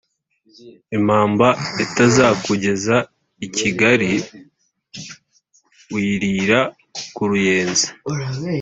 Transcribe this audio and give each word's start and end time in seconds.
Impamba 0.97 1.47
itazakugeza 1.85 2.95
i 3.45 3.47
Kigali 3.57 4.11
uyirira 5.95 6.59
ku 7.15 7.23
Ruyenzi. 7.29 7.87